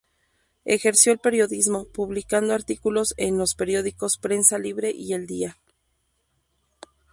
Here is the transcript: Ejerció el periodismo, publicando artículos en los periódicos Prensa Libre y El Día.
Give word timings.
Ejerció 0.65 1.11
el 1.13 1.19
periodismo, 1.19 1.85
publicando 1.85 2.55
artículos 2.55 3.13
en 3.17 3.37
los 3.37 3.53
periódicos 3.53 4.17
Prensa 4.17 4.57
Libre 4.57 4.89
y 4.89 5.13
El 5.13 5.27
Día. 5.27 5.59